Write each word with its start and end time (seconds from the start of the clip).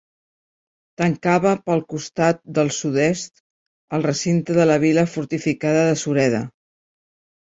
Tancava 0.99 1.49
pel 1.65 1.83
costat 1.91 2.39
de 2.57 2.63
sud-est 2.77 3.43
el 3.97 4.05
recinte 4.09 4.55
de 4.61 4.65
la 4.71 4.79
Vila 4.85 5.03
fortificada 5.17 5.85
de 5.91 5.95
Sureda. 6.05 6.41